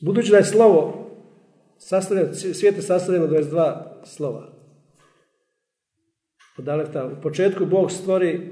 [0.00, 1.06] Budući da je slovo
[2.54, 4.52] svijet je sastavljeno 22 slova.
[6.56, 7.04] Od.
[7.18, 8.50] U početku Bog stvori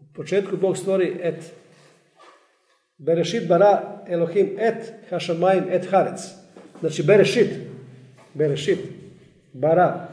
[0.00, 1.52] u početku Bog stvori et
[2.98, 6.20] Berešit bara Elohim et Hašamajim et Harec.
[6.80, 7.50] Znači Berešit.
[8.34, 8.78] Berešit.
[9.52, 10.08] Bara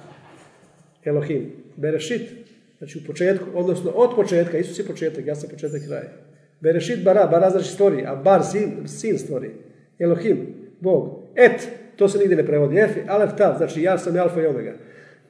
[1.03, 1.51] Elohim.
[1.75, 2.29] Berešit.
[2.77, 6.32] Znači u početku, odnosno od početka, Isus je početak, ja sam početak kraja.
[6.63, 9.51] Berešit bara, bara znači stvori, a bar sin, sin stvori.
[9.99, 10.47] Elohim,
[10.79, 11.27] Bog.
[11.35, 12.79] Et, to se nigdje ne prevodi.
[12.79, 14.73] Ef, alef, tav, znači ja sam alfa i omega.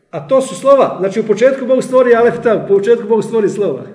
[0.10, 0.98] A to su slova.
[1.00, 3.86] Znači u početku Bog stvori alef, tav, u početku Bog stvori slova.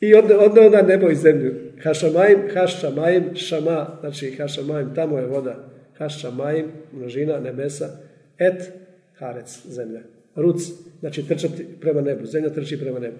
[0.00, 1.54] I onda, onda, onda nebo i zemlju.
[1.82, 5.68] Hašamajim, hašamajim, šama, znači hašamajim, tamo je voda.
[5.98, 7.88] Hašamajim, množina, nebesa,
[8.38, 8.72] et,
[9.18, 10.00] harec, zemlja.
[10.36, 10.62] Ruc,
[11.00, 13.16] znači trčati prema nebu, zemlja trči prema nebu.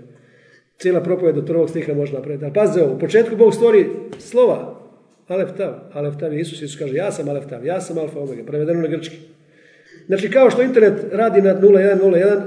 [0.78, 2.44] Cijela propoved do prvog stiha može napraviti.
[2.44, 3.86] Ali pazite ovo, u početku Bog stvori
[4.18, 4.80] slova,
[5.28, 8.20] Alef Tav, Alef Tav je Isus, Isus kaže ja sam Alef Tav, ja sam Alfa
[8.20, 9.16] Omega, prevedeno na grčki.
[10.06, 12.42] Znači kao što internet radi na 0101,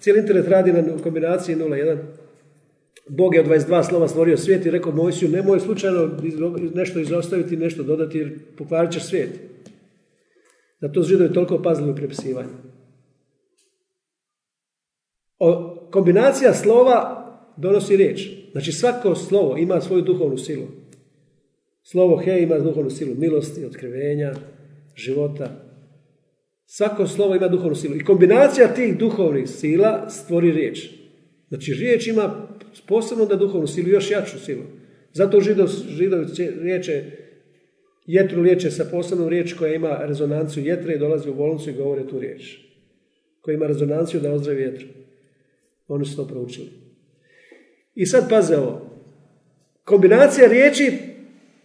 [0.00, 1.96] cijeli internet radi na kombinaciji 01,
[3.08, 6.10] Bog je od 22 slova stvorio svijet i rekao Mojsiju, nemoj slučajno
[6.74, 9.30] nešto izostaviti, nešto dodati jer pokvarit ćeš svijet.
[10.80, 12.48] Da to židovi toliko pazili u prepisivanju.
[15.90, 17.25] Kombinacija slova
[17.56, 18.28] donosi riječ.
[18.52, 20.66] Znači svako slovo ima svoju duhovnu silu.
[21.82, 24.34] Slovo he ima duhovnu silu milosti, otkrivenja,
[24.94, 25.66] života.
[26.66, 27.96] Svako slovo ima duhovnu silu.
[27.96, 30.90] I kombinacija tih duhovnih sila stvori riječ.
[31.48, 32.48] Znači riječ ima
[32.86, 34.62] posebno da duhovnu silu, još jaču silu.
[35.12, 36.26] Zato židov, židovi
[36.60, 37.04] riječe,
[38.06, 42.06] jetru liječe sa posebnom riječ koja ima rezonanciju jetre i dolazi u bolnicu i govore
[42.06, 42.58] tu riječ.
[43.40, 44.86] Koja ima rezonanciju da ozdravi jetru.
[45.88, 46.85] Oni su to proučili.
[47.96, 48.90] I sad paze ovo.
[49.84, 50.98] Kombinacija riječi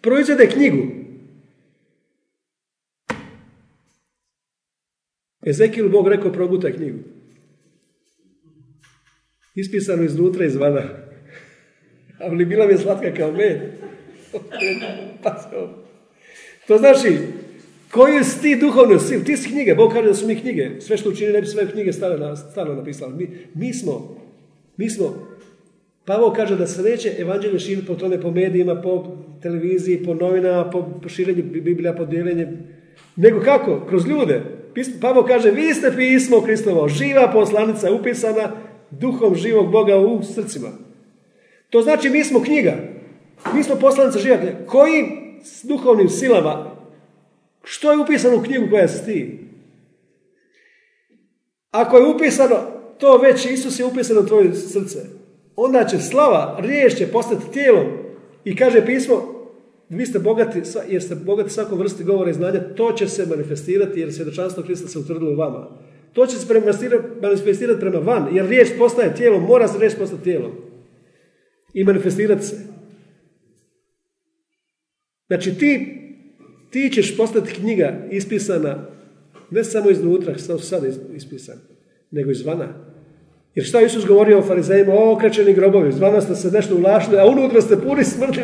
[0.02, 0.88] proizvede knjigu.
[5.46, 7.00] Ezekil Bog rekao progutaj knjigu.
[9.56, 10.82] Ispisano iznutra izvana.
[12.20, 13.62] Ali bila mi je slatka kao med.
[16.68, 17.18] to znači,
[17.92, 19.20] koji si ti duhovno sil?
[19.26, 19.76] Ti si knjige.
[19.76, 20.82] Bog kaže da su mi knjige.
[20.82, 23.16] Sve što učini ne bi sve knjige stalo napisali.
[23.16, 24.18] Mi, mi, smo,
[24.78, 25.28] mi smo,
[26.06, 30.70] Pavo kaže da se neće evanđelje širiti po tome, po medijima, po televiziji, po novinama,
[31.04, 32.08] po širenju Biblija, po.
[33.16, 33.86] Nego kako?
[33.90, 34.42] Kroz ljude.
[35.02, 38.52] Pavo kaže, vi ste pismo Kristovo, živa poslanica upisana
[38.92, 40.70] duhom živog Boga u srcima.
[41.70, 42.74] To znači mi smo knjiga.
[43.56, 44.58] Mi smo poslanica živa knjiga.
[44.68, 45.04] Koji
[45.44, 46.76] s duhovnim silama,
[47.64, 49.40] što je upisano u knjigu koja si ti?
[51.72, 52.56] Ako je upisano,
[52.98, 55.21] to već Isus je upisano u tvoje srce.
[55.56, 57.88] Onda će slava, riječ će postati tijelom.
[58.46, 59.42] I kaže pismo,
[59.90, 64.00] vi ste bogati, jer ste bogati svakom vrsti govora i znanja, to će se manifestirati
[64.00, 65.78] jer svjedočanstvo Krista se utvrdilo u vama.
[66.14, 66.62] To će se
[67.22, 70.52] manifestirati prema van, jer riječ postaje tijelo, mora se riječ postati tijelom.
[71.74, 72.56] I manifestirati se.
[75.28, 75.98] Znači ti,
[76.70, 78.88] ti ćeš postati knjiga ispisana
[79.52, 81.60] ne samo iznutra, što su sada ispisani,
[82.12, 82.91] nego izvana.
[83.56, 87.26] Jer šta Isus govorio o farizejima, o okrećeni grobovi, izvana ste se nešto ulašili, a
[87.26, 88.44] unutra ste puni smrtvi,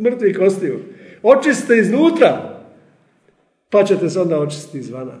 [0.00, 0.78] mrtvi, kostiju.
[1.22, 2.62] Očistite iznutra,
[3.70, 5.18] pa ćete se onda očistiti izvana.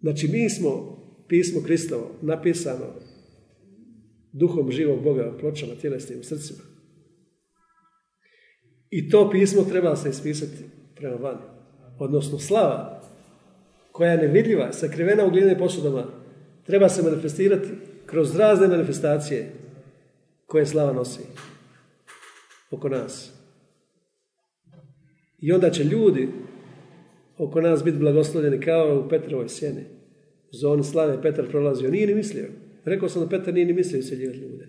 [0.00, 0.98] Znači mi smo
[1.28, 2.86] pismo Kristovo napisano
[4.32, 6.60] duhom živog Boga pločama, tjelesnim srcima.
[8.90, 10.64] I to pismo treba se ispisati
[10.96, 11.38] prema van.
[11.98, 13.02] Odnosno slava
[13.92, 16.23] koja je nevidljiva, sakrivena u glinenim posudama,
[16.66, 17.68] treba se manifestirati
[18.06, 19.52] kroz razne manifestacije
[20.46, 21.20] koje slava nosi
[22.70, 23.32] oko nas.
[25.38, 26.28] I onda će ljudi
[27.38, 29.84] oko nas biti blagoslovljeni kao u Petrovoj sjeni.
[30.52, 31.90] U zoni slave Petar prolazio.
[31.90, 32.46] Nije ni mislio.
[32.84, 34.68] Rekao sam da Petar nije ni mislio iseljivati ljude.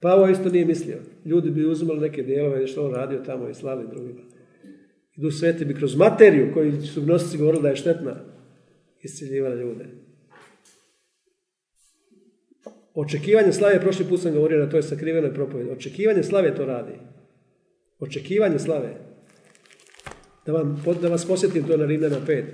[0.00, 0.98] Pavo isto nije mislio.
[1.24, 4.20] Ljudi bi uzimali neke dijelove što on radio tamo i slavi drugima.
[5.16, 8.16] Idu sveti bi kroz materiju koju su gnostici govorili da je štetna
[9.02, 9.84] iscijeljivali ljude.
[12.94, 15.70] Očekivanje slave, prošli put sam govorio na toj sakrivenoj propovedi.
[15.70, 16.92] Očekivanje slave to radi.
[18.00, 18.94] Očekivanje slave.
[20.46, 22.44] Da, vam, da vas posjetim to na Rimljana 5.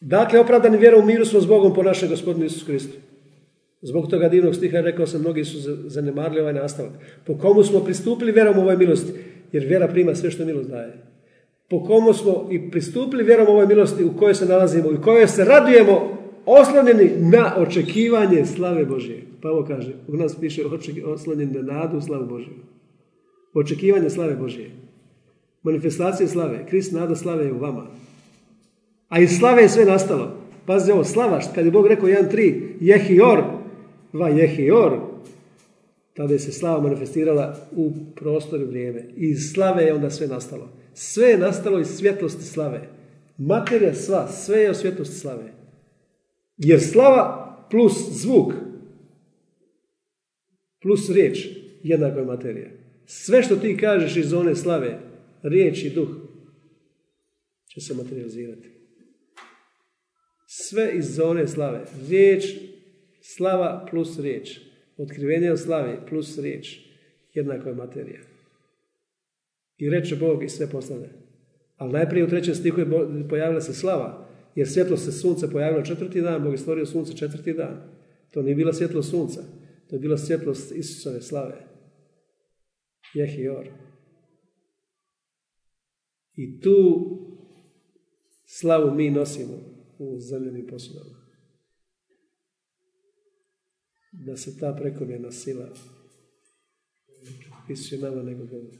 [0.00, 2.98] Dakle, opravdani vjerom u miru smo s Bogom po našem gospodinu Isusu Kristu.
[3.82, 6.92] Zbog toga divnog stiha rekao sam, mnogi su zanemarili ovaj nastavak.
[7.26, 9.12] Po komu smo pristupili vjerom u ovoj milosti,
[9.52, 11.09] jer vjera prima sve što milost daje.
[11.70, 15.28] Po komu smo i pristupili vjerom ovoj milosti u kojoj se nalazimo i u kojoj
[15.28, 19.22] se radujemo oslonjeni na očekivanje slave Božje.
[19.42, 20.62] Pavo kaže, u nas piše
[21.06, 22.52] oslonjeni na nadu slavu Božje.
[23.54, 24.70] Očekivanje slave Božje.
[25.62, 26.66] Manifestacije slave.
[26.66, 27.86] Krist nada slave je u vama.
[29.08, 30.32] A iz slave je sve nastalo.
[30.66, 33.42] Pazite ovo, slava, kad je Bog rekao 1.3, jehior,
[34.12, 35.09] va jehior,
[36.20, 39.04] tada je se slava manifestirala u prostoru vrijeme.
[39.16, 40.72] I iz slave je onda sve nastalo.
[40.94, 42.88] Sve je nastalo iz svjetlosti slave.
[43.38, 45.52] Materija sva, sve je o svjetlosti slave.
[46.56, 48.52] Jer slava plus zvuk
[50.80, 51.48] plus riječ
[51.82, 52.70] jednako je materija.
[53.06, 55.00] Sve što ti kažeš iz zone slave,
[55.42, 56.08] riječ i duh,
[57.66, 58.68] će se materializirati.
[60.46, 61.84] Sve iz zone slave.
[62.08, 62.44] Riječ,
[63.20, 64.69] slava plus riječ.
[65.02, 66.80] Otkrivenje od slave plus riječ.
[67.34, 68.20] Jednako je materija.
[69.78, 71.08] I reče Bog i sve postane.
[71.76, 72.86] Ali najprije u trećem stihu je
[73.28, 74.28] pojavila se slava.
[74.54, 76.42] Jer svjetlo se sunce pojavilo četvrti dan.
[76.42, 77.82] Bog je stvorio sunce četvrti dan.
[78.30, 79.42] To nije bila svjetlo sunca.
[79.88, 81.66] To je bila svjetlost Isusove slave.
[83.14, 83.68] Jehior.
[86.36, 87.08] I tu
[88.44, 89.54] slavu mi nosimo
[89.98, 91.19] u zemljenim posudama.
[94.12, 95.68] Da se ta prekomjerna sila
[97.68, 98.78] više nama nego govori.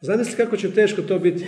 [0.00, 1.46] Zamislite kako će teško to biti.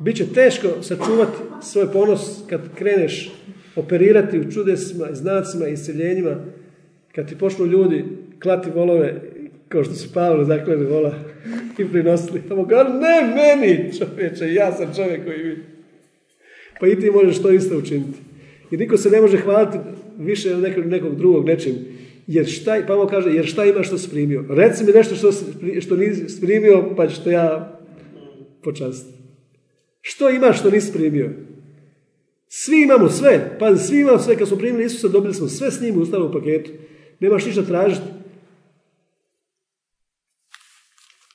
[0.00, 3.32] Biće teško sačuvati svoj ponos kad kreneš
[3.76, 6.36] operirati u čudesima znacima i iseljenjima,
[7.14, 8.04] kad ti počnu ljudi
[8.42, 9.20] klati volove,
[9.68, 11.14] kao što su Pavle zakleli vola
[11.78, 12.42] i prinosili.
[12.48, 15.62] Tamo kao, ne meni čovječe, ja sam čovjek koji vidi.
[16.80, 18.18] Pa i ti možeš to isto učiniti.
[18.72, 19.78] I niko se ne može hvaliti
[20.18, 21.74] više od nekog, nekog drugog nečim.
[22.26, 24.44] Jer šta, Pavao kaže, jer šta imaš što si primio?
[24.48, 25.32] Reci mi nešto što,
[25.80, 27.78] što nisi primio, pa ću to ja
[28.62, 29.18] počastiti.
[30.00, 31.30] Što imaš što nisi primio?
[32.48, 33.56] Svi imamo sve.
[33.58, 34.36] Pa svi imamo sve.
[34.36, 36.70] Kad smo primili Isusa, dobili smo sve s njim u starom paketu.
[37.20, 38.06] Nemaš ništa tražiti.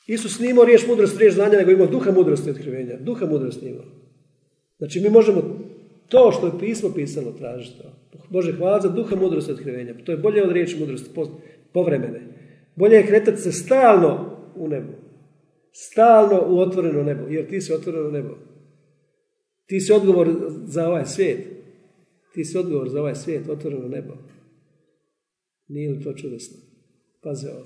[0.08, 2.98] Isus nije imao riješ mudrosti, riješ znanja, nego imao duha mudrosti i otkrivenja.
[3.00, 3.86] Duha mudrosti imao.
[4.78, 5.60] Znači mi možemo
[6.10, 7.84] to što je pismo pisalo tražiti.
[8.30, 9.94] Bože, hvala za duha mudrosti otkrivenja.
[10.06, 11.10] To je bolje od riječi mudrosti,
[11.74, 12.22] povremene.
[12.76, 14.94] Bolje je kretati se stalno u nebo.
[15.72, 18.38] Stalno u otvoreno nebo, jer ti si otvoreno nebo.
[19.66, 20.28] Ti si odgovor
[20.66, 21.48] za ovaj svijet.
[22.34, 24.14] Ti si odgovor za ovaj svijet, otvoreno nebo.
[25.68, 26.58] Nije li to čudesno?
[27.24, 27.66] Paze ovo.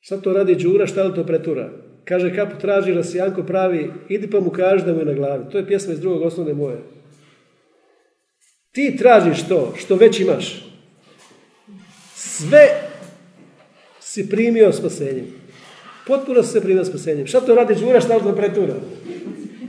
[0.00, 1.72] Šta to radi Đura, šta li to pretura?
[2.04, 5.12] Kaže, kapu traži da si Janko pravi, idi pa mu kaži da mu je na
[5.12, 5.44] glavi.
[5.52, 6.78] To je pjesma iz drugog osnovne moje.
[8.72, 10.64] Ti tražiš to što već imaš.
[12.14, 12.68] Sve
[14.00, 15.26] si primio spasenjem.
[16.06, 17.26] Potpuno se primio spasenjem.
[17.26, 18.74] Šta to radi Đura, šta pretura?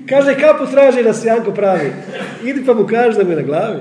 [0.10, 1.92] Kaže, kapu traži da si Janko pravi.
[2.44, 3.80] Idi pa mu kaži da mu je na glavi.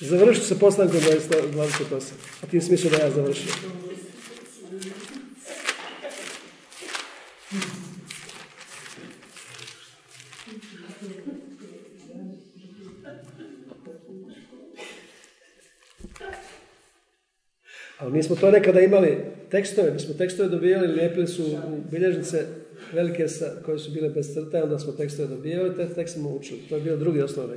[0.00, 2.12] Završit ću sa poslankom 28.
[2.42, 3.48] A ti smišljao da ja završim.
[17.98, 19.18] Ali mi smo to nekada imali
[19.50, 21.58] tekstove, mi smo tekstove dobijali, lijepili su
[21.90, 22.46] bilježnice
[22.92, 26.60] velike sa, koje su bile bez crta, onda smo tekstove dobijali, te tekst smo učili.
[26.68, 27.56] To je bio drugi osnovni.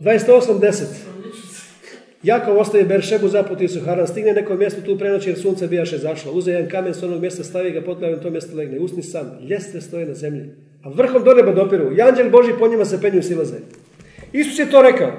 [0.00, 1.05] 28.10.
[2.26, 6.32] Jakov ostaje Beršebu, zaputi su Haran, stigne neko mjesto tu prenoći jer sunce bijaše zašlo.
[6.32, 8.78] Uze jedan kamen s onog mjesta, stavi ga, potlavi na to mjesto legne.
[8.78, 10.44] Usni sam, ljestve stoje na zemlji.
[10.82, 11.96] A vrhom do neba dopiru.
[11.96, 13.56] I anđel Boži po njima se penju silaze.
[14.32, 15.12] Isus je to rekao.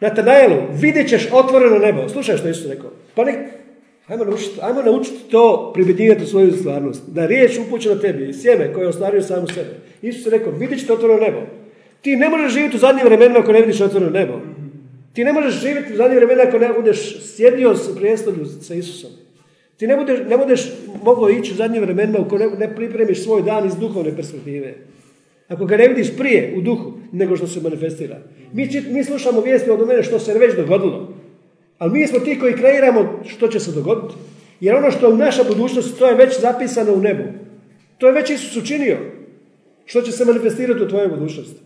[0.00, 2.08] Natanajelu, vidjet ćeš otvoreno nebo.
[2.08, 2.90] Slušaj što Isus rekao.
[3.14, 3.36] Pa nek,
[4.08, 7.02] ajmo naučiti, ajmo naučiti to pribedivati u svoju stvarnost.
[7.06, 9.70] Da riječ upućena tebi, sjeme koje ostvaruju samu sebe.
[10.02, 11.40] Isus je rekao, vidjet ćete otvoreno nebo.
[12.00, 14.40] Ti ne možeš živjeti u zadnjim vremenima ako ne vidiš otvoreno nebo.
[15.14, 19.10] Ti ne možeš živjeti u zadnjim vremenima ako ne budeš sjedio s prijestolju sa Isusom.
[19.76, 23.42] Ti ne budeš, ne budeš mogao ići u zadnjim vremenima ako ne, ne pripremiš svoj
[23.42, 24.74] dan iz duhovne perspektive.
[25.48, 28.16] Ako ga ne vidiš prije u duhu nego što se manifestira.
[28.52, 31.14] Mi, mi slušamo vijesti od mene što se već dogodilo.
[31.78, 34.14] Ali mi smo ti koji kreiramo što će se dogoditi.
[34.60, 37.24] Jer ono što je naša budućnost, to je već zapisano u nebu.
[37.98, 38.96] To je već Isus učinio.
[39.84, 41.60] Što će se manifestirati u tvojoj budućnosti.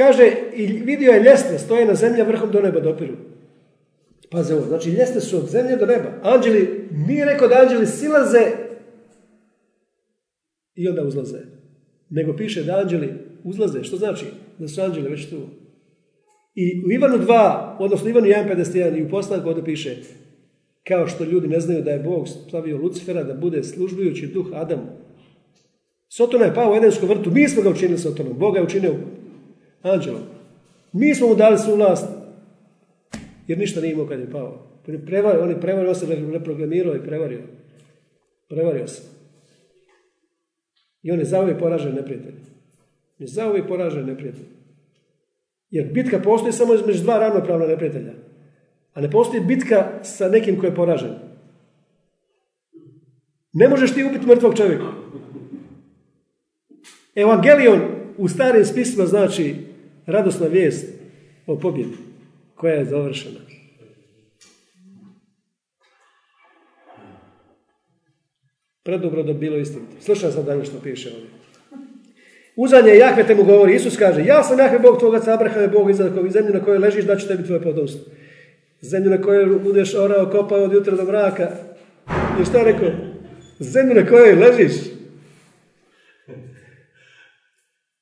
[0.00, 3.14] Kaže, i vidio je ljestve, stoje na zemlji, vrhom do neba dopiru.
[4.30, 6.08] Paze ovo, znači ljestve su od zemlje do neba.
[6.22, 8.44] Anđeli, nije rekao da anđeli silaze
[10.74, 11.38] i onda uzlaze.
[12.10, 13.14] Nego piše da anđeli
[13.44, 13.84] uzlaze.
[13.84, 14.24] Što znači?
[14.58, 15.40] Da su anđeli već tu.
[16.54, 19.96] I u Ivanu 2, odnosno Ivanu 1.51 i u poslanku ovdje piše
[20.88, 24.86] kao što ljudi ne znaju da je Bog stavio Lucifera da bude službujući duh Adamu.
[26.08, 28.94] Sotona je pao u Edenskom vrtu, mi smo ga učinili Sotonom, Bog je učinio
[29.82, 30.22] anđelom.
[30.92, 32.08] Mi smo mu dali svu vlast,
[33.46, 34.66] jer ništa nije imao kad je pao.
[35.06, 37.40] Prevario, on je prevario, on se reprogramirao i prevario.
[38.48, 39.02] Prevario se.
[41.02, 42.34] I on je zauvijek poražen neprijatelj.
[43.18, 44.46] Je zauvijek poražen neprijatelj.
[45.70, 48.12] Jer bitka postoji samo između dva ravnopravna neprijatelja.
[48.94, 51.14] A ne postoji bitka sa nekim koji je poražen.
[53.52, 54.92] Ne možeš ti ubiti mrtvog čovjeka.
[57.14, 57.80] Evangelion
[58.18, 59.69] u starim spisima znači
[60.06, 60.86] radosna vijest
[61.46, 61.96] o pobjedi
[62.54, 63.40] koja je završena.
[68.82, 69.92] Predobro da bilo istinito.
[70.00, 71.28] Slušaj sad dalje što piše ovdje.
[72.56, 75.90] Uzanje Jahve te mu govori, Isus kaže, ja sam Jahve Bog tvoga Abraham je Bog
[75.90, 78.12] iza zemlju na kojoj ležiš, da će tebi tvoje potomstvo.
[78.80, 81.50] Zemlju na kojoj budeš orao, kopao od jutra do mraka.
[82.42, 82.88] I šta rekao?
[83.58, 84.72] Zemlju na kojoj ležiš.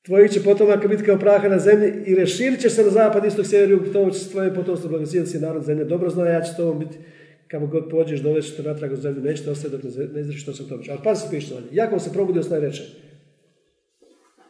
[0.09, 3.47] Tvoji će potomaka biti kao praha na zemlji i reširit će se na zapad, istog
[3.47, 5.85] sjever, jug, to će tvoje potomstvo blagosijen si narod zemlje.
[5.85, 6.99] Dobro zna, ja ću to biti
[7.49, 9.83] kako god pođeš, dovešći te natrag u zemlju, nećete ostati dok
[10.15, 11.67] ne, ne što sam to Ali pazi se piše dalje.
[11.73, 12.83] Jakov se probudio s reče.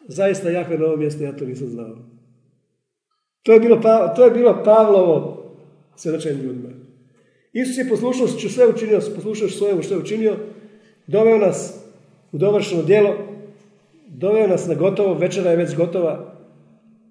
[0.08, 1.98] Zaista Jahve na ovom mjestu, ja to nisam znao.
[3.42, 3.80] To je bilo,
[4.16, 5.44] to je bilo Pavlovo
[5.96, 6.68] svjedočenje ljudima.
[7.52, 10.36] Isus je poslušao ću sve učinio, poslušao svoje sve učinio,
[11.06, 11.84] doveo nas
[12.32, 13.37] u dovršeno djelo,
[14.18, 16.34] doveo nas na gotovo, večera je već gotova,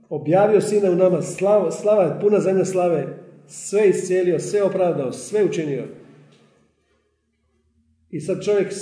[0.10, 3.08] objavio sina u nama, slava, slava je puna zemlja slave,
[3.48, 5.84] sve iscijelio, sve opravdao, sve učinio.
[8.10, 8.74] I sad čovjek,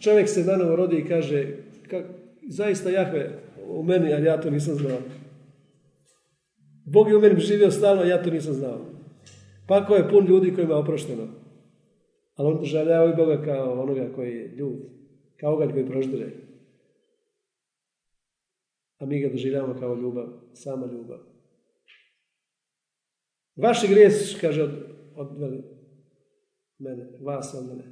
[0.00, 1.56] čovjek se nanovo rodi i kaže,
[1.90, 2.04] kak,
[2.48, 3.30] zaista Jahve
[3.68, 4.98] u meni, ali ja to nisam znao.
[6.84, 8.78] Bog je u meni živio stalno, ja to nisam znao.
[9.66, 11.22] Pa je pun ljudi kojima je oprošteno.
[12.34, 14.78] Ali on željava i Boga kao onoga koji je ljud,
[15.40, 16.47] kao ogalj koji proždire.
[18.98, 21.18] A mi ga doživljavamo kao ljubav, sama ljubav.
[23.56, 24.70] Vaši grijesi, kaže, od,
[25.16, 25.28] od
[26.78, 27.84] mene, vas od mene.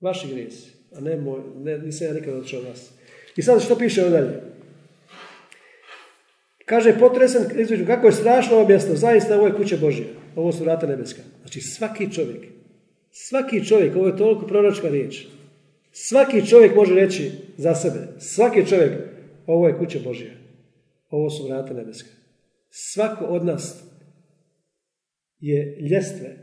[0.00, 2.92] Vaši grijesi, a ne moj, ne, nisam ja nikad odšao vas.
[3.36, 4.42] I sad što piše ovdje?
[6.64, 10.04] Kaže, potresen između, kako je strašno ovo mjesto, zaista ovo je kuća Božja,
[10.36, 11.22] ovo su vrata nebeska.
[11.40, 12.44] Znači svaki čovjek,
[13.10, 15.26] svaki čovjek, ovo je toliko proročka riječ,
[15.92, 18.92] svaki čovjek može reći za sebe, svaki čovjek,
[19.46, 20.30] ovo je kuća Božja,
[21.10, 22.08] ovo su vrata nebeska.
[22.70, 23.84] Svako od nas
[25.40, 26.36] je ljestve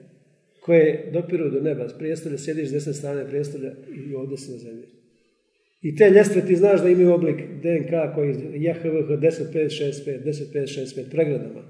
[0.61, 1.87] koje dopiru do neba.
[1.97, 3.71] Prijestolja sjediš s desne strane prijestolja
[4.09, 4.85] i ovdje si na zemlji.
[5.81, 11.61] I te ljestve ti znaš da imaju oblik DNK koji je JHVH 10565, 10565 pregradama.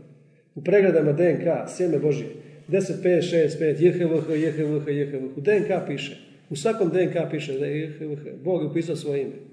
[0.55, 1.47] U pregradama DNK,
[1.77, 2.27] sjeme Božje,
[2.69, 5.37] 10565, JHVH, JHVH, JHVH.
[5.37, 6.17] U DNK piše.
[6.49, 8.43] U svakom DNK piše da je JHVH.
[8.43, 9.50] Bog je upisao svoje ime.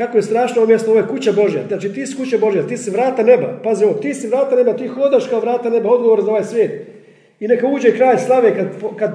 [0.00, 1.62] Kako je strašno mjesto, ovo je kuća Božja.
[1.68, 3.60] Znači ti si kuća Božja, ti si vrata neba.
[3.64, 6.86] Pazi ovo, ti si vrata neba, ti hodaš kao vrata neba, odgovor za ovaj svijet.
[7.40, 8.66] I neka uđe kraj slave kad,
[8.96, 9.10] kad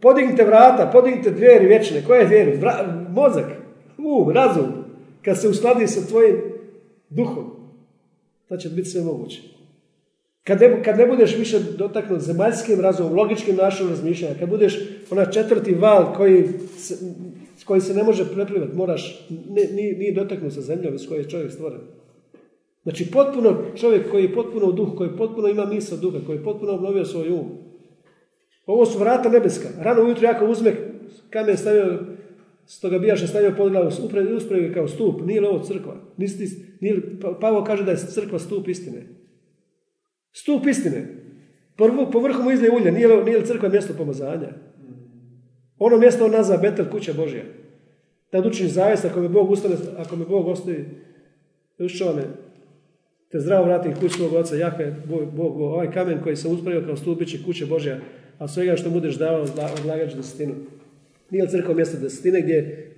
[0.00, 2.04] podignite vrata, podignite dvijeri vječne.
[2.06, 2.60] Koje dvijeri?
[3.08, 3.44] mozak,
[3.98, 4.66] um, razum.
[5.24, 6.36] Kad se uskladi sa tvojim
[7.08, 7.44] duhom,
[8.48, 9.40] to će biti sve moguće.
[10.44, 14.78] Kad ne, kad ne budeš više dotaknut zemaljskim razumom, logičkim našom razmišljanjem, kad budeš
[15.10, 16.94] onaj četvrti val koji se,
[17.64, 21.52] koji se ne može preplivati, moraš, nije, nije dotaknut sa zemljom s koje je čovjek
[21.52, 21.80] stvoren.
[22.82, 26.44] Znači potpuno čovjek koji je potpuno u duhu, koji potpuno ima misao duha, koji je
[26.44, 27.46] potpuno obnovio svoj um.
[28.66, 29.68] Ovo su vrata nebeska.
[29.78, 30.72] Rano ujutro jako uzme
[31.30, 31.98] kamen stavio,
[32.66, 33.88] stoga bijaše stavio pod glavu,
[34.36, 35.26] uspravi kao stup.
[35.26, 35.96] Nije li ovo crkva?
[36.80, 39.06] Nije, pa, Pavo kaže da je crkva stup istine.
[40.32, 41.06] Stup istine.
[41.76, 42.92] Po, po vrhu mu izlije ulje.
[42.92, 44.48] Nije li, nije li crkva mjesto pomazanja?
[45.80, 47.42] Ono mjesto on nazva Betel, kuća Božja.
[48.30, 50.84] Tad učiniš zavest, ako me Bog ustane, ako me Bog ostavi,
[51.78, 52.22] me,
[53.28, 56.96] te zdravo vrati kuć svog oca, Jahve, Bog, Bog, ovaj kamen koji se uspravio kao
[56.96, 58.00] stup, bit kuće Božja,
[58.38, 59.46] a svega što budeš davao,
[59.80, 60.54] odlagaš desetinu.
[61.30, 62.90] Nije li crkva mjesto desetine gdje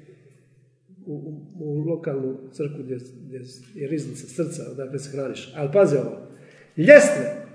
[1.07, 3.41] u, u, lokalnu crkvu gdje, gdje
[3.75, 5.53] je riznica srca, odakle se hraniš.
[5.57, 6.19] Ali pazi ovo,
[6.77, 7.47] ljestve,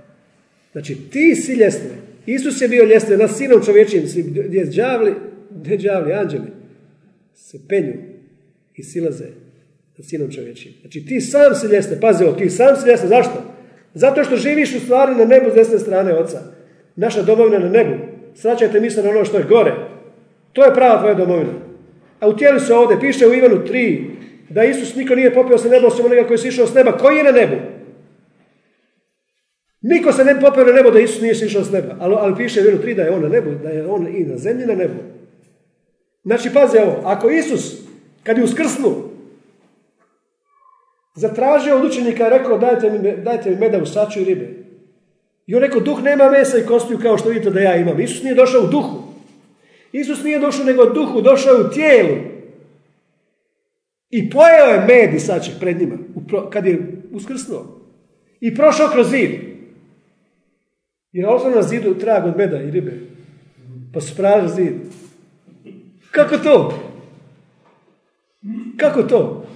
[0.72, 1.89] znači ti si ljestve,
[2.27, 5.13] Isus je bio ljestve na sinom čovječim, gdje đavli,
[5.65, 6.48] ne đavli, anđeli,
[7.34, 7.93] se penju
[8.75, 9.25] i silaze
[9.98, 10.72] na sinom čovječim.
[10.81, 13.43] Znači ti sam si ljestve, pazi ovo, ti sam si ljestve, zašto?
[13.93, 16.41] Zato što živiš u stvari na nebu s desne strane oca.
[16.96, 17.96] Naša domovina na nebu.
[18.36, 19.74] Sraćajte misle na ono što je gore.
[20.53, 21.53] To je prava tvoja domovina.
[22.19, 24.05] A u tijelu se ovdje, piše u Ivanu 3,
[24.50, 26.98] da Isus niko nije popeo sa neba osim onoga koji je sišao s neba.
[26.98, 27.55] Koji je na nebu?
[29.81, 31.96] Niko se ne popeo na nebo da Isus nije sišao s neba.
[32.00, 34.38] Ali, ali piše vjeru 3 da je on na nebu, da je on i na
[34.38, 35.00] zemlji na nebu.
[36.24, 37.75] Znači, pazi ovo, ako Isus,
[38.24, 38.96] kad je uskrsnu,
[41.15, 44.48] zatražio od učenika, rekao dajte mi, dajte mi meda u saču i ribe.
[45.48, 48.00] I on rekao, duh nema mesa i kostiju kao što vidite da ja imam.
[48.00, 49.03] Isus nije došao u duhu.
[49.91, 52.17] Isus nije došao nego u duhu, došao je u tijelu.
[54.10, 55.98] I pojeo je med i saček pred njima,
[56.50, 57.79] kad je uskrsnuo.
[58.39, 59.46] I prošao kroz zid.
[61.17, 62.93] I je ostao na zidu trag od meda i ribe.
[63.93, 64.74] Pa su pražili zid.
[66.12, 66.79] Kako to?
[68.77, 69.47] Kako to?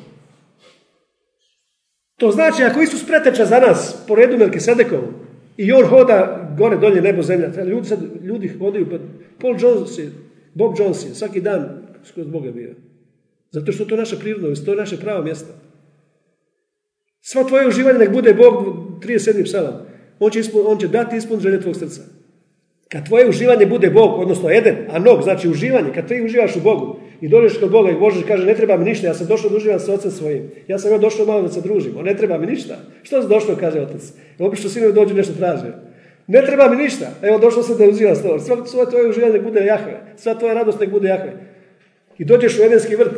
[2.18, 5.14] To znači, ako Isus preteča za nas po redu Melkisedekovu
[5.58, 8.98] i on hoda gore, dolje, nebo, zemlja, ljudi, sad, ljudi hodaju, pa
[9.42, 10.12] Paul Jones je,
[10.54, 12.76] Bob Jones je, svaki dan skroz Boga bio.
[13.52, 15.54] Zato što to je naša prirodnost, to je naše pravo mjesto.
[17.22, 18.66] Sva tvoje uživanje nek bude Bog
[19.00, 19.44] 37.
[19.44, 19.91] psalam.
[20.24, 22.02] On će, ispun, on će dati ispun želje tvog srca.
[22.90, 26.60] Kad tvoje uživanje bude Bog, odnosno Eden, a nog znači uživanje, kad ti uživaš u
[26.60, 29.50] Bogu i dođeš kod Boga i Bože kaže ne treba mi ništa, ja sam došao
[29.50, 30.52] da uživam sa ocem svojim.
[30.68, 32.78] Ja sam ja došao malo da se družimo, ne treba mi ništa.
[33.04, 34.14] Što si došao, kaže otac.
[34.40, 35.74] Obično sinovi dođu nešto traže.
[36.28, 37.10] Ne treba mi ništa.
[37.22, 38.66] Evo došao sam da uživam s tobom.
[38.66, 40.02] Sva tvoje uživanje bude Jahve.
[40.18, 41.34] Sva tvoja radost nek bude Jahve.
[42.18, 43.14] I dođeš u Edenski vrt.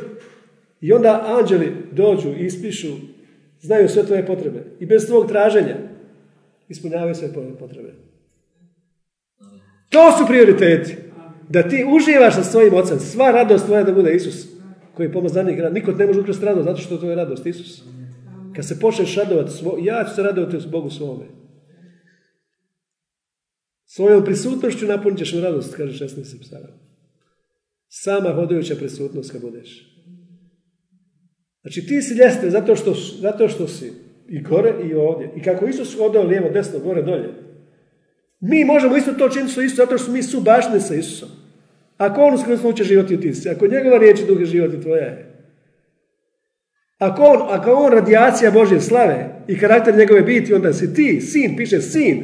[0.81, 2.87] I onda anđeli dođu i ispišu,
[3.61, 4.59] znaju sve tvoje potrebe.
[4.79, 5.75] I bez tvog traženja
[6.73, 7.93] ispunjavaju sve potrebe.
[9.89, 10.95] To su prioriteti.
[11.49, 12.99] Da ti uživaš sa svojim ocem.
[12.99, 14.47] Sva radost tvoja da bude Isus.
[14.93, 15.59] Koji je pomozanik.
[15.71, 17.83] Niko ne može ukrasti radost zato što to je radost Isus.
[18.55, 19.51] Kad se počneš radovati,
[19.81, 21.25] ja ću se radovati s Bogu svome.
[23.85, 26.41] Svojom prisutnošću napunit ćeš radost, kaže 16.
[26.41, 26.67] psala.
[27.87, 29.93] Sama hodajuća prisutnost kad budeš.
[31.61, 33.93] Znači ti si ljeste zato što, zato što si
[34.33, 35.29] i gore i ovdje.
[35.35, 37.29] I kako Isus hodao lijevo, desno, gore, dolje.
[38.39, 41.29] Mi možemo isto to činiti su isto zato što mi su bašne sa Isusom.
[41.97, 45.03] Ako on uskrsno uče životi u ti si, ako njegova riječ je duge život tvoja
[45.03, 45.33] je.
[46.97, 51.55] Ako on, ako on radijacija Božje slave i karakter njegove biti, onda si ti, sin,
[51.57, 52.23] piše sin,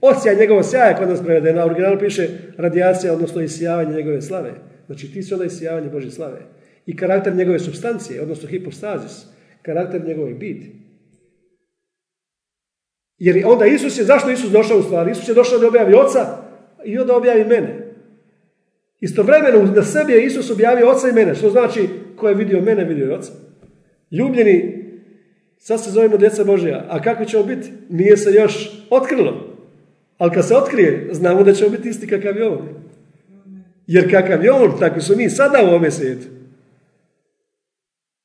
[0.00, 1.52] osjaj njegovog sjaja kod nas prevede.
[1.52, 4.52] Na originalu piše radijacija, odnosno isijavanje njegove slave.
[4.86, 6.40] Znači ti si onda isijavanje Božje slave.
[6.86, 9.26] I karakter njegove substancije, odnosno hipostazis,
[9.62, 10.81] karakter njegove biti.
[13.22, 15.10] Jer onda Isus je, zašto Isus došao u stvari?
[15.10, 16.26] Isus je došao da objavi oca
[16.84, 17.92] i onda objavi mene.
[19.00, 22.84] Istovremeno na sebi je Isus objavio oca i mene, što znači ko je vidio mene,
[22.84, 23.32] vidio je oca.
[24.10, 24.84] Ljubljeni,
[25.58, 27.68] sad se zovemo djeca Božja, a kako ćemo biti?
[27.88, 29.56] Nije se još otkrilo.
[30.18, 32.68] Ali kad se otkrije, znamo da ćemo biti isti kakav je on.
[33.86, 36.26] Jer kakav je on, tako su mi sada u ovome svijetu.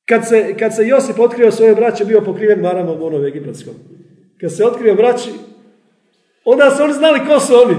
[0.04, 3.74] Kad se, kad se Josip otkrio svoje braće, bio pokriven maramom onom egipatskom.
[4.40, 5.30] Kad se otkrio braći,
[6.44, 7.76] onda su oni znali ko su oni.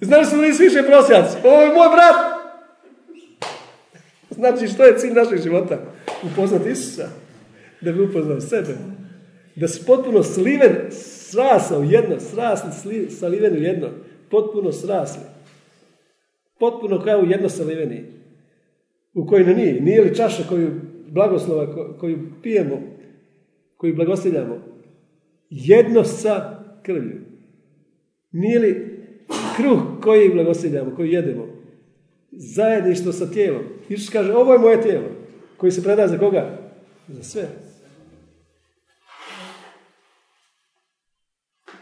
[0.00, 1.36] Znali su da nisu više prosjaci.
[1.44, 2.40] Ovo je moj brat.
[4.30, 5.78] Znači, što je cilj našeg života?
[6.32, 7.08] Upoznati Isusa.
[7.80, 8.76] Da bi upoznao sebe.
[9.56, 13.88] Da si potpuno sliven, srasao jedno, srasli, saliven u jedno.
[14.30, 15.22] Potpuno srasli.
[16.58, 18.04] Potpuno kao u jedno saliveni.
[19.14, 19.80] U kojoj ne nije.
[19.80, 20.70] Nije li čaša koju
[21.08, 22.82] blagoslova koju pijemo,
[23.76, 24.69] koju blagostavljamo,
[25.50, 27.20] jedno sa krvlju.
[28.32, 29.00] Nije li
[29.56, 31.46] kruh koji blagostavljamo, koji jedemo,
[32.30, 33.62] zajedništvo sa tijelom.
[33.88, 35.08] Isus kaže, ovo je moje tijelo,
[35.56, 36.72] koji se predaje za koga?
[37.08, 37.48] Za sve.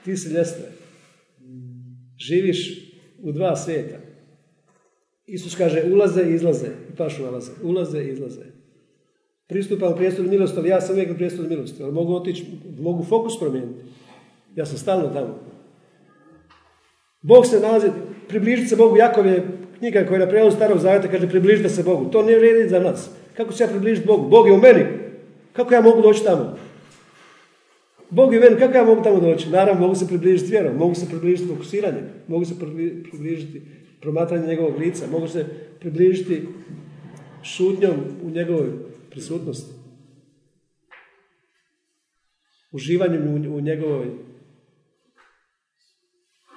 [0.04, 0.64] Ti si ljestve.
[2.18, 2.90] Živiš
[3.22, 3.96] u dva svijeta.
[5.26, 6.66] Isus kaže, ulaze i izlaze.
[6.92, 7.52] I pašu nalaze.
[7.62, 8.57] Ulaze i izlaze
[9.48, 11.82] pristupam prijestolju milosti, ali ja sam uvijek u prijestolju milosti.
[11.82, 12.46] Ali mogu otići,
[12.80, 13.80] mogu fokus promijeniti.
[14.56, 15.38] Ja sam stalno tamo.
[17.22, 17.88] Bog se nalazi,
[18.28, 19.46] približiti se Bogu, Jakov je
[19.78, 22.10] knjiga koja je na prijelazu starog zavjeta, kaže približite se Bogu.
[22.10, 23.10] To ne vrijedi za nas.
[23.36, 24.28] Kako se ja približiti Bogu?
[24.28, 24.84] Bog je u meni.
[25.52, 26.56] Kako ja mogu doći tamo?
[28.10, 29.50] Bog je u meni, kako ja mogu tamo doći?
[29.50, 32.54] Naravno, mogu se približiti vjerom, mogu se približiti fokusiranjem, mogu se
[33.10, 33.62] približiti
[34.00, 35.44] promatranjem njegovog lica, mogu se
[35.80, 36.42] približiti
[37.42, 38.68] šutnjom u njegovoj
[39.18, 39.74] prisutnosti.
[42.72, 44.10] Uživanjem u njegovoj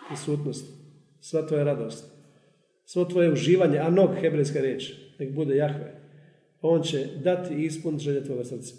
[0.08, 0.69] prisutnosti.
[1.21, 2.06] Sva tvoja radost.
[2.86, 6.02] Svo tvoje uživanje, a nog hebrejska riječ, nek bude Jahve.
[6.62, 8.76] On će dati i ispuniti želje tvoga srca.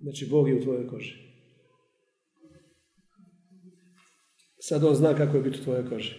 [0.00, 1.25] Znači, Bog je u tvojoj koži.
[4.68, 6.14] Sad on zna kako je biti u tvojoj koži.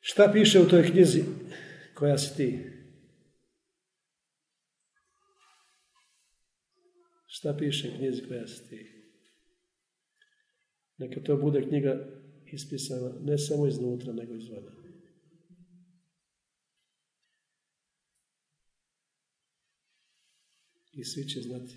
[0.00, 1.24] Šta piše u toj knjizi
[1.94, 2.70] koja si ti?
[7.26, 9.10] Šta piše u knjizi koja si ti?
[10.98, 12.06] Neka to bude knjiga
[12.52, 14.83] ispisana ne samo iznutra, nego izvana.
[21.04, 21.74] Svi će znati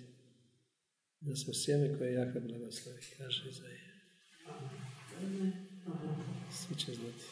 [1.20, 3.94] da smo sjeme koje Jahve blagoslovi, kaže Izaije.
[6.52, 7.24] Svi će znati.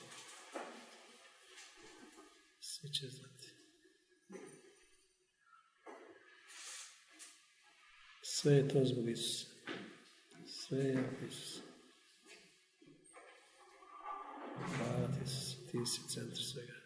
[2.60, 3.48] Svi će znati.
[8.22, 9.46] Sve je to zbog Isusa.
[10.46, 11.60] Sve je zbog Isusa.
[14.76, 15.20] Hvala ti,
[15.70, 16.76] ti si centar svega.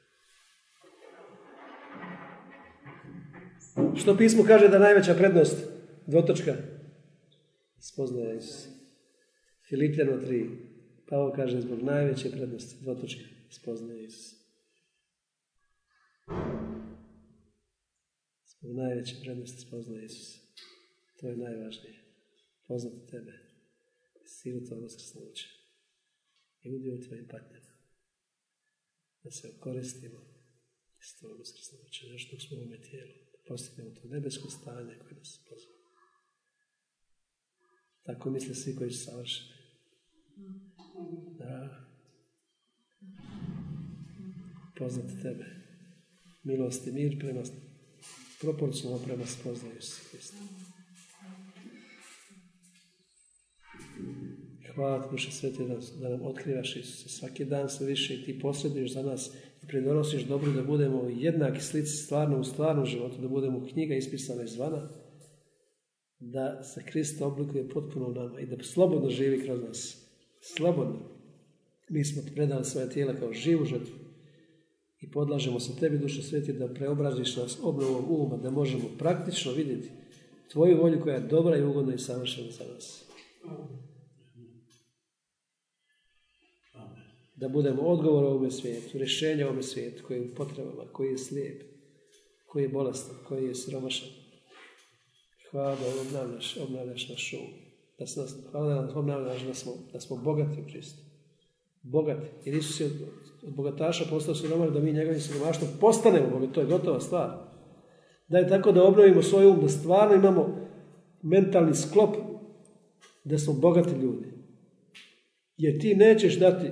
[3.97, 5.57] Što pismo kaže da najveća prednost,
[6.07, 6.57] dvotočka,
[7.79, 8.69] spoznaje Isusa.
[9.69, 10.57] Filipljano 3.
[11.09, 14.37] Pavo kaže zbog najveće prednosti, dvotočka, spoznaje Isusa.
[18.47, 20.39] Zbog najveće prednosti spoznaje Isusa.
[21.21, 22.05] To je najvažnije.
[22.69, 23.33] Poznati tebe.
[24.25, 25.49] Silu tvojeg uskrsnuća.
[26.63, 27.71] I udio u tvojim patnjama.
[29.25, 30.21] Da se koristimo
[31.01, 32.07] iz tvojeg uskrsnuća.
[32.13, 33.30] Nešto u svome tijelu.
[33.51, 35.73] Da postignemo to nebesko stanje koje nas pozva.
[38.03, 39.51] Tako misle svi koji su savršeni.
[41.39, 41.87] Da.
[44.79, 45.45] Poznati tebe.
[46.43, 47.43] Milost i mir prema
[48.41, 50.37] proporcionalno prema spoznaju se Hrista.
[54.75, 57.09] Hvala ti, Duše Sveti, da, da nam otkrivaš Isusa.
[57.09, 59.31] Svaki dan sve više i ti posreduješ za nas
[59.71, 64.89] pridonosiš dobro da budemo jednaki slici stvarno u stvarnom životu, da budemo knjiga ispisana izvana,
[66.19, 70.07] da se Krista oblikuje potpuno u nama i da slobodno živi kroz nas.
[70.57, 70.99] Slobodno.
[71.89, 73.95] Mi smo predali svoje tijela kao živu žrtvu
[75.01, 79.89] i podlažemo se tebi, Duše Sveti, da preobraziš nas obnovom uma, da možemo praktično vidjeti
[80.53, 83.05] tvoju volju koja je dobra i ugodna i savršena za nas.
[87.40, 91.62] Da budemo odgovor ovome svijetu, rješenje ovome svijetu koji je potrebama, koji je slijep,
[92.46, 94.09] koji je bolestan, koji je siromašan.
[95.50, 97.48] Hvala da obnavljaš, obnavljaš naš um.
[97.98, 101.03] Da se nas, hvala da nas obnavljaš da smo, da smo bogati u Kristu.
[101.83, 102.26] Bogati.
[102.44, 102.92] Jer Isus je od,
[103.46, 106.53] od bogataša postao siromaš da mi njegovim siromaštvom postanemo bogati.
[106.53, 107.31] To je gotova stvar.
[108.29, 110.68] Da je tako da obnovimo svoj um, da stvarno imamo
[111.22, 112.16] mentalni sklop
[113.24, 114.29] da smo bogati ljudi.
[115.57, 116.66] Jer ti nećeš dati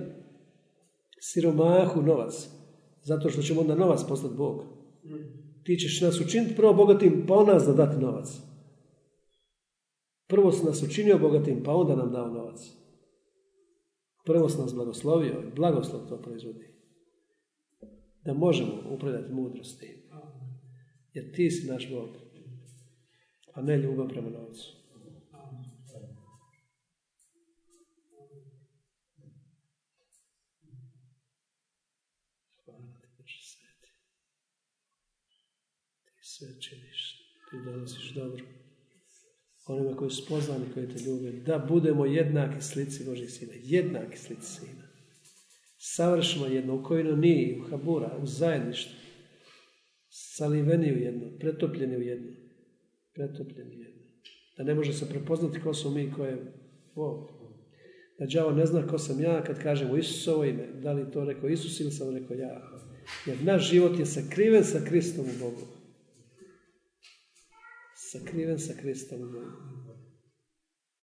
[1.20, 2.48] siromahu novac,
[3.02, 4.64] zato što ćemo onda novac postati Bog.
[5.64, 8.28] Ti ćeš nas učiniti prvo bogatim, pa on nas da dati novac.
[10.26, 12.61] Prvo si nas učinio bogatim, pa onda nam dao novac.
[14.24, 16.74] Prvo si nas blagoslovio i blagoslov to proizvodi.
[18.24, 20.09] Da možemo upravljati mudrosti.
[21.12, 22.09] Jer ti si naš Bog,
[23.52, 24.76] a ne ljubav prema novcu.
[32.64, 33.90] Hvala ti, Bože sveti.
[36.04, 37.16] Ti sve činiš,
[37.51, 38.44] ti donosiš dobro.
[39.66, 43.53] Onima koji su poznani, koji te ljube, da budemo jednaki slici Božih sina.
[43.62, 44.88] Jednaki slici sina.
[45.79, 48.92] Savršeno jedno, u kojino nije, u habura, u zajedništvu.
[50.11, 52.33] Saliveni u jedno, pretopljeni u jedno.
[53.14, 54.03] Pretopljeni u jedno.
[54.57, 56.37] Da ne može se prepoznati ko smo mi, ko je
[56.94, 57.29] Bog.
[58.18, 60.66] Da đavo ne zna ko sam ja kad kažem u Isusovo ime.
[60.83, 62.70] Da li to rekao Isus ili sam rekao ja.
[63.27, 65.78] Jer naš život je sakriven sa Kristom u Bogu.
[68.09, 69.98] Sakriven sa Kristom u Bogu.